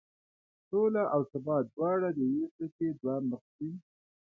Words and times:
سوله 0.67 1.03
او 1.13 1.21
ثبات 1.31 1.63
دواړه 1.75 2.09
د 2.13 2.19
یوې 2.31 2.45
سکې 2.55 2.89
دوه 2.99 3.15
مخ 3.29 3.43
دي. 3.57 3.71